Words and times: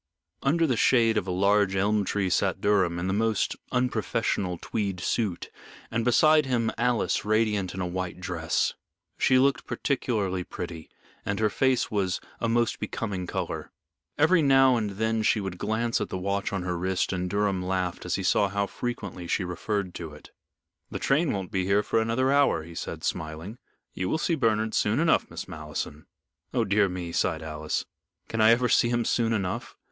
Under 0.41 0.65
the 0.65 0.77
shade 0.77 1.15
of 1.15 1.27
a 1.27 1.31
large 1.31 1.75
elm 1.75 2.03
tree 2.05 2.31
sat 2.31 2.59
Durham, 2.59 2.97
in 2.97 3.05
the 3.05 3.13
most 3.13 3.55
unprofessional 3.71 4.57
tweed 4.59 4.99
suit, 4.99 5.51
and 5.91 6.03
beside 6.03 6.47
him, 6.47 6.71
Alice, 6.75 7.23
radiant 7.23 7.75
in 7.75 7.81
a 7.81 7.85
white 7.85 8.19
dress. 8.19 8.73
She 9.19 9.37
looked 9.37 9.67
particularly 9.67 10.43
pretty, 10.43 10.89
and 11.23 11.39
her 11.39 11.51
face 11.51 11.91
was 11.91 12.19
a 12.39 12.49
most 12.49 12.79
becoming 12.79 13.27
color. 13.27 13.71
Every 14.17 14.41
now 14.41 14.75
and 14.75 14.89
then 14.97 15.21
she 15.21 15.39
would 15.39 15.59
glance 15.59 16.01
at 16.01 16.09
the 16.09 16.17
watch 16.17 16.51
on 16.51 16.63
her 16.63 16.79
wrist, 16.79 17.13
and 17.13 17.29
Durham 17.29 17.61
laughed 17.61 18.03
as 18.03 18.15
he 18.15 18.23
saw 18.23 18.49
how 18.49 18.65
frequently 18.65 19.27
she 19.27 19.43
referred 19.43 19.93
to 19.93 20.15
it. 20.15 20.31
"The 20.89 20.97
train 20.97 21.31
won't 21.31 21.51
be 21.51 21.65
here 21.65 21.83
for 21.83 22.01
another 22.01 22.31
hour," 22.31 22.63
he 22.63 22.73
said, 22.73 23.03
smiling. 23.03 23.59
"You 23.93 24.09
will 24.09 24.17
see 24.17 24.33
Bernard 24.33 24.73
soon 24.73 24.99
enough, 24.99 25.29
Miss 25.29 25.47
Malleson." 25.47 26.07
"Oh, 26.55 26.65
dear 26.65 26.89
me," 26.89 27.11
sighed 27.11 27.43
Alice, 27.43 27.85
"can 28.29 28.41
I 28.41 28.49
ever 28.49 28.67
see 28.67 28.89
him 28.89 29.05
soon 29.05 29.31
enough? 29.31 29.75